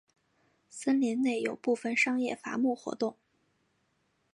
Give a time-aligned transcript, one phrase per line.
[0.67, 3.15] 森林内有部分商业伐木活动。